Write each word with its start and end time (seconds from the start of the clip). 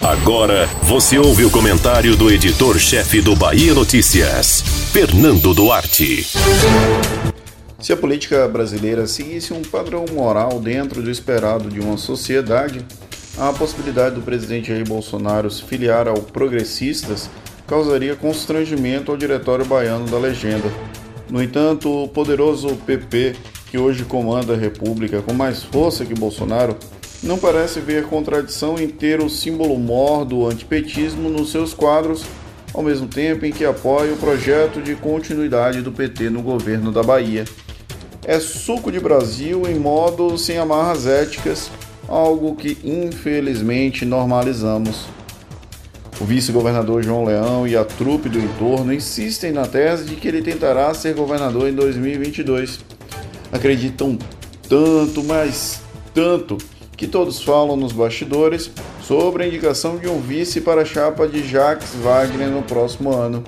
Agora 0.00 0.66
você 0.82 1.18
ouve 1.18 1.44
o 1.44 1.50
comentário 1.50 2.16
do 2.16 2.30
editor-chefe 2.30 3.20
do 3.20 3.36
Bahia 3.36 3.74
Notícias, 3.74 4.62
Fernando 4.92 5.54
Duarte. 5.54 6.26
Se 7.78 7.92
a 7.92 7.96
política 7.96 8.46
brasileira 8.48 9.06
seguisse 9.06 9.52
um 9.52 9.62
padrão 9.62 10.04
moral 10.12 10.60
dentro 10.60 11.02
do 11.02 11.10
esperado 11.10 11.68
de 11.68 11.80
uma 11.80 11.96
sociedade, 11.96 12.84
a 13.38 13.52
possibilidade 13.52 14.14
do 14.14 14.22
presidente 14.22 14.68
Jair 14.68 14.86
Bolsonaro 14.86 15.50
se 15.50 15.62
filiar 15.62 16.06
ao 16.06 16.18
Progressistas 16.18 17.30
causaria 17.66 18.14
constrangimento 18.14 19.10
ao 19.10 19.16
diretório 19.16 19.64
baiano 19.64 20.06
da 20.06 20.18
legenda. 20.18 20.70
No 21.30 21.42
entanto, 21.42 22.04
o 22.04 22.08
poderoso 22.08 22.76
PP, 22.86 23.34
que 23.70 23.78
hoje 23.78 24.04
comanda 24.04 24.52
a 24.52 24.56
República 24.56 25.22
com 25.22 25.32
mais 25.32 25.62
força 25.62 26.04
que 26.04 26.14
Bolsonaro, 26.14 26.76
não 27.22 27.38
parece 27.38 27.78
ver 27.78 28.06
contradição 28.06 28.78
em 28.78 28.88
ter 28.88 29.20
o 29.20 29.30
símbolo 29.30 29.78
mor 29.78 30.24
do 30.24 30.46
antipetismo 30.46 31.28
nos 31.28 31.52
seus 31.52 31.72
quadros, 31.72 32.24
ao 32.74 32.82
mesmo 32.82 33.06
tempo 33.06 33.46
em 33.46 33.52
que 33.52 33.64
apoia 33.64 34.12
o 34.12 34.16
projeto 34.16 34.82
de 34.82 34.94
continuidade 34.96 35.82
do 35.82 35.92
PT 35.92 36.30
no 36.30 36.42
governo 36.42 36.90
da 36.90 37.02
Bahia. 37.02 37.44
É 38.24 38.40
suco 38.40 38.90
de 38.90 38.98
Brasil 38.98 39.62
em 39.68 39.74
modo 39.78 40.36
sem 40.36 40.58
amarras 40.58 41.06
éticas, 41.06 41.70
algo 42.08 42.56
que 42.56 42.78
infelizmente 42.82 44.04
normalizamos. 44.04 45.06
O 46.20 46.24
vice-governador 46.24 47.02
João 47.02 47.24
Leão 47.24 47.66
e 47.66 47.76
a 47.76 47.84
trupe 47.84 48.28
do 48.28 48.38
entorno 48.38 48.92
insistem 48.92 49.50
na 49.50 49.66
tese 49.66 50.04
de 50.04 50.16
que 50.16 50.28
ele 50.28 50.42
tentará 50.42 50.92
ser 50.94 51.14
governador 51.14 51.68
em 51.68 51.74
2022. 51.74 52.80
Acreditam 53.50 54.18
tanto, 54.68 55.24
mas 55.24 55.80
tanto, 56.14 56.58
que 57.02 57.08
todos 57.08 57.42
falam 57.42 57.76
nos 57.76 57.90
bastidores 57.90 58.70
sobre 59.02 59.42
a 59.42 59.46
indicação 59.48 59.96
de 59.96 60.06
um 60.06 60.20
vice 60.20 60.60
para 60.60 60.82
a 60.82 60.84
chapa 60.84 61.26
de 61.26 61.44
Jacques 61.44 61.96
Wagner 61.96 62.46
no 62.46 62.62
próximo 62.62 63.12
ano. 63.12 63.42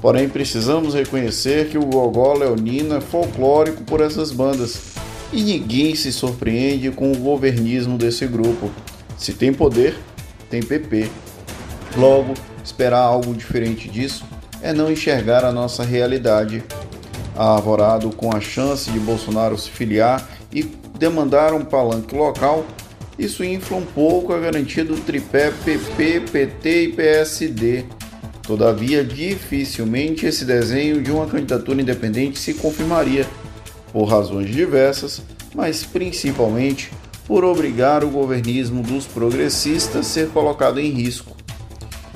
Porém, 0.00 0.28
precisamos 0.28 0.94
reconhecer 0.94 1.70
que 1.70 1.76
o 1.76 1.84
gogó 1.84 2.34
leonino 2.34 2.94
é 2.94 3.00
folclórico 3.00 3.82
por 3.82 4.00
essas 4.00 4.30
bandas 4.30 4.94
e 5.32 5.42
ninguém 5.42 5.96
se 5.96 6.12
surpreende 6.12 6.92
com 6.92 7.10
o 7.10 7.16
governismo 7.16 7.98
desse 7.98 8.28
grupo. 8.28 8.70
Se 9.16 9.32
tem 9.32 9.52
poder, 9.52 9.98
tem 10.48 10.62
PP. 10.62 11.10
Logo, 11.96 12.32
esperar 12.64 13.00
algo 13.00 13.34
diferente 13.34 13.88
disso 13.88 14.24
é 14.62 14.72
não 14.72 14.88
enxergar 14.88 15.44
a 15.44 15.50
nossa 15.50 15.82
realidade. 15.82 16.62
Arvorado 17.38 18.10
com 18.10 18.34
a 18.34 18.40
chance 18.40 18.90
de 18.90 18.98
Bolsonaro 18.98 19.56
se 19.56 19.70
filiar 19.70 20.28
e 20.52 20.64
demandar 20.98 21.54
um 21.54 21.64
palanque 21.64 22.12
local, 22.12 22.66
isso 23.16 23.44
infla 23.44 23.76
um 23.76 23.84
pouco 23.84 24.32
a 24.32 24.38
garantia 24.40 24.84
do 24.84 24.96
tripé 24.96 25.52
PP, 25.64 26.24
PT 26.32 26.82
e 26.82 26.92
PSD. 26.92 27.84
Todavia, 28.42 29.04
dificilmente 29.04 30.26
esse 30.26 30.44
desenho 30.44 31.00
de 31.00 31.12
uma 31.12 31.26
candidatura 31.26 31.80
independente 31.80 32.40
se 32.40 32.54
confirmaria, 32.54 33.24
por 33.92 34.04
razões 34.06 34.50
diversas, 34.50 35.22
mas 35.54 35.84
principalmente 35.84 36.90
por 37.26 37.44
obrigar 37.44 38.02
o 38.02 38.10
governismo 38.10 38.82
dos 38.82 39.06
progressistas 39.06 39.96
a 39.96 40.02
ser 40.02 40.28
colocado 40.30 40.80
em 40.80 40.90
risco. 40.90 41.36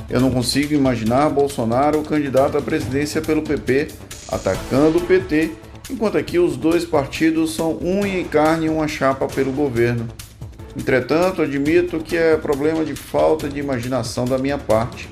Eu 0.08 0.20
não 0.20 0.30
consigo 0.30 0.74
imaginar 0.74 1.30
Bolsonaro 1.30 2.02
candidato 2.02 2.58
à 2.58 2.62
presidência 2.62 3.20
pelo 3.20 3.42
PP 3.42 3.88
atacando 4.32 4.98
o 4.98 5.02
PT, 5.02 5.52
enquanto 5.90 6.16
aqui 6.16 6.38
os 6.38 6.56
dois 6.56 6.86
partidos 6.86 7.54
são 7.54 7.78
unha 7.82 8.18
e 8.18 8.24
carne 8.24 8.70
uma 8.70 8.88
chapa 8.88 9.26
pelo 9.26 9.52
governo. 9.52 10.08
Entretanto, 10.74 11.42
admito 11.42 11.98
que 12.00 12.16
é 12.16 12.34
problema 12.36 12.82
de 12.82 12.96
falta 12.96 13.46
de 13.46 13.60
imaginação 13.60 14.24
da 14.24 14.38
minha 14.38 14.56
parte. 14.56 15.08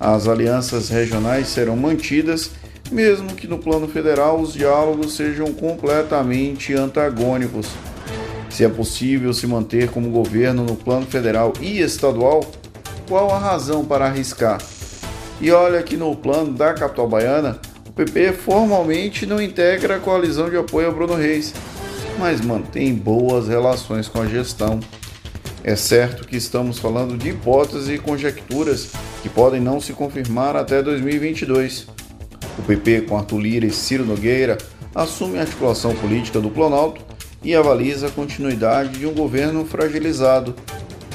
As 0.00 0.26
alianças 0.26 0.88
regionais 0.88 1.48
serão 1.48 1.76
mantidas, 1.76 2.52
mesmo 2.90 3.34
que 3.34 3.46
no 3.46 3.58
plano 3.58 3.86
federal 3.86 4.40
os 4.40 4.54
diálogos 4.54 5.14
sejam 5.14 5.52
completamente 5.52 6.72
antagônicos. 6.72 7.68
Se 8.48 8.64
é 8.64 8.68
possível 8.70 9.34
se 9.34 9.46
manter 9.46 9.90
como 9.90 10.08
governo 10.08 10.64
no 10.64 10.76
plano 10.76 11.04
federal 11.04 11.52
e 11.60 11.80
estadual, 11.80 12.40
qual 13.06 13.30
a 13.30 13.38
razão 13.38 13.84
para 13.84 14.06
arriscar? 14.06 14.58
E 15.40 15.50
olha 15.50 15.82
que 15.82 15.96
no 15.96 16.16
plano 16.16 16.54
da 16.54 16.72
capital 16.72 17.06
baiana, 17.06 17.60
PP 17.96 18.34
formalmente 18.34 19.24
não 19.24 19.40
integra 19.40 19.96
a 19.96 19.98
coalizão 19.98 20.50
de 20.50 20.56
apoio 20.58 20.86
a 20.86 20.90
Bruno 20.90 21.14
Reis, 21.14 21.54
mas 22.18 22.42
mantém 22.42 22.92
boas 22.92 23.48
relações 23.48 24.06
com 24.06 24.20
a 24.20 24.26
gestão. 24.26 24.80
É 25.64 25.74
certo 25.74 26.28
que 26.28 26.36
estamos 26.36 26.78
falando 26.78 27.16
de 27.16 27.30
hipóteses 27.30 27.88
e 27.88 27.96
conjecturas 27.96 28.90
que 29.22 29.30
podem 29.30 29.62
não 29.62 29.80
se 29.80 29.94
confirmar 29.94 30.56
até 30.56 30.82
2022. 30.82 31.86
O 32.58 32.62
PP, 32.64 33.06
com 33.08 33.16
Arthur 33.16 33.38
Lira 33.38 33.64
e 33.64 33.70
Ciro 33.70 34.04
Nogueira, 34.04 34.58
assume 34.94 35.38
a 35.38 35.40
articulação 35.40 35.94
política 35.94 36.38
do 36.38 36.50
Planalto 36.50 37.00
e 37.42 37.54
avaliza 37.54 38.08
a 38.08 38.10
continuidade 38.10 38.98
de 38.98 39.06
um 39.06 39.14
governo 39.14 39.64
fragilizado. 39.64 40.54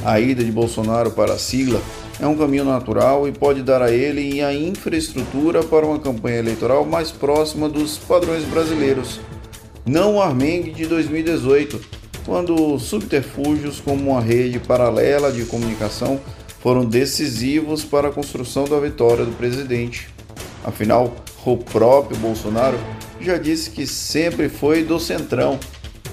A 0.04 0.20
ida 0.20 0.44
de 0.44 0.52
Bolsonaro 0.52 1.12
para 1.12 1.34
a 1.34 1.38
sigla 1.38 1.80
é 2.22 2.28
um 2.28 2.38
caminho 2.38 2.64
natural 2.64 3.28
e 3.28 3.32
pode 3.32 3.64
dar 3.64 3.82
a 3.82 3.92
ele 3.92 4.44
a 4.44 4.54
infraestrutura 4.54 5.64
para 5.64 5.88
uma 5.88 5.98
campanha 5.98 6.38
eleitoral 6.38 6.86
mais 6.86 7.10
próxima 7.10 7.68
dos 7.68 7.98
padrões 7.98 8.44
brasileiros. 8.44 9.20
Não 9.84 10.18
o 10.18 10.22
Armengue 10.22 10.72
de 10.72 10.86
2018, 10.86 11.82
quando 12.24 12.78
subterfúgios 12.78 13.80
como 13.80 14.12
uma 14.12 14.22
rede 14.22 14.60
paralela 14.60 15.32
de 15.32 15.46
comunicação 15.46 16.22
foram 16.60 16.86
decisivos 16.86 17.84
para 17.84 18.10
a 18.10 18.12
construção 18.12 18.66
da 18.66 18.80
vitória 18.80 19.26
do 19.26 19.32
presidente. 19.32 20.08
Afinal, 20.64 21.16
o 21.44 21.58
próprio 21.58 22.16
Bolsonaro 22.18 22.78
já 23.20 23.40
disse 23.40 23.72
que 23.72 23.88
sempre 23.88 24.48
foi 24.48 24.84
do 24.84 25.00
centrão, 25.00 25.60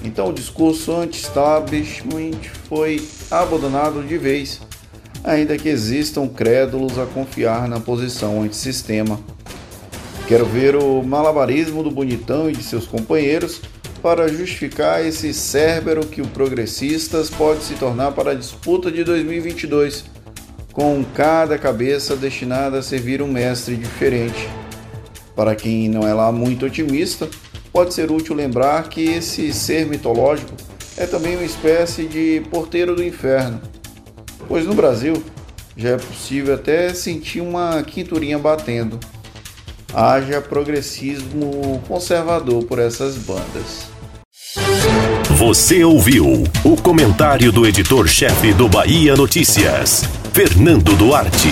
então 0.03 0.29
o 0.29 0.33
discurso 0.33 0.91
anti-establishment 0.91 2.39
foi 2.67 2.99
abandonado 3.29 4.01
de 4.01 4.17
vez, 4.17 4.59
ainda 5.29 5.57
que 5.57 5.69
existam 5.69 6.27
crédulos 6.27 6.97
a 6.97 7.05
confiar 7.05 7.67
na 7.67 7.79
posição 7.79 8.41
antissistema. 8.41 9.19
Quero 10.27 10.45
ver 10.45 10.75
o 10.75 11.03
malabarismo 11.03 11.83
do 11.83 11.91
Bonitão 11.91 12.49
e 12.49 12.53
de 12.53 12.63
seus 12.63 12.87
companheiros 12.87 13.61
para 14.01 14.27
justificar 14.27 15.05
esse 15.05 15.31
cérbero 15.33 16.05
que 16.05 16.21
o 16.21 16.27
Progressistas 16.27 17.29
pode 17.29 17.63
se 17.63 17.75
tornar 17.75 18.13
para 18.13 18.31
a 18.31 18.35
disputa 18.35 18.91
de 18.91 19.03
2022, 19.03 20.05
com 20.73 21.03
cada 21.13 21.59
cabeça 21.59 22.15
destinada 22.15 22.79
a 22.79 22.83
servir 22.83 23.21
um 23.21 23.27
mestre 23.27 23.75
diferente. 23.75 24.49
Para 25.35 25.55
quem 25.55 25.89
não 25.89 26.07
é 26.07 26.13
lá 26.13 26.31
muito 26.31 26.65
otimista, 26.65 27.29
pode 27.71 27.93
ser 27.93 28.09
útil 28.09 28.33
lembrar 28.33 28.89
que 28.89 29.03
esse 29.03 29.53
ser 29.53 29.85
mitológico 29.85 30.53
é 30.97 31.05
também 31.05 31.35
uma 31.35 31.45
espécie 31.45 32.05
de 32.05 32.41
porteiro 32.49 32.95
do 32.95 33.03
inferno, 33.03 33.61
pois 34.47 34.65
no 34.65 34.73
Brasil 34.73 35.23
já 35.75 35.89
é 35.89 35.97
possível 35.97 36.55
até 36.55 36.93
sentir 36.93 37.41
uma 37.41 37.81
quinturinha 37.83 38.37
batendo 38.37 38.99
haja 39.93 40.41
progressismo 40.41 41.81
conservador 41.87 42.63
por 42.65 42.79
essas 42.79 43.15
bandas. 43.15 43.87
Você 45.37 45.83
ouviu 45.83 46.43
o 46.63 46.75
comentário 46.81 47.51
do 47.51 47.65
editor-chefe 47.65 48.53
do 48.53 48.67
Bahia 48.67 49.15
Notícias, 49.15 50.03
Fernando 50.33 50.95
Duarte. 50.95 51.49